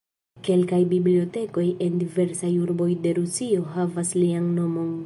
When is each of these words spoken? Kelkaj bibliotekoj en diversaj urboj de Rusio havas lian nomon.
Kelkaj 0.45 0.79
bibliotekoj 0.93 1.67
en 1.89 2.01
diversaj 2.05 2.51
urboj 2.65 2.91
de 3.05 3.13
Rusio 3.21 3.71
havas 3.77 4.17
lian 4.25 4.53
nomon. 4.59 4.93